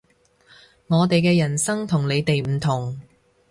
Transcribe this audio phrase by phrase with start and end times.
[0.87, 2.99] 我哋嘅人生同你哋唔同